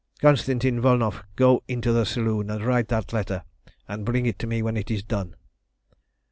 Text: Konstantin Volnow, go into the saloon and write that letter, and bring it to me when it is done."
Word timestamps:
Konstantin 0.19 0.81
Volnow, 0.81 1.21
go 1.35 1.61
into 1.67 1.93
the 1.93 2.07
saloon 2.07 2.49
and 2.49 2.65
write 2.65 2.87
that 2.87 3.13
letter, 3.13 3.43
and 3.87 4.03
bring 4.03 4.25
it 4.25 4.39
to 4.39 4.47
me 4.47 4.63
when 4.63 4.75
it 4.75 4.89
is 4.89 5.03
done." 5.03 5.35